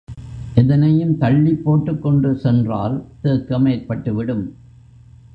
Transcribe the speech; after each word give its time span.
எதனையும் 0.55 1.17
தள்ளிப் 1.17 1.63
போட்டுக்கொண்டு 1.63 2.35
சென்றால் 2.35 2.95
தேக்கம் 3.21 3.65
ஏற்பட்டுவிடும். 3.65 4.43